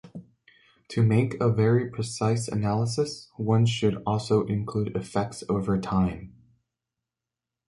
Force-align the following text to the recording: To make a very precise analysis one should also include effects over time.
To 0.87 1.03
make 1.03 1.39
a 1.39 1.47
very 1.47 1.87
precise 1.91 2.47
analysis 2.47 3.27
one 3.37 3.67
should 3.67 4.01
also 4.03 4.47
include 4.47 4.95
effects 4.97 5.43
over 5.47 5.79
time. 5.79 6.33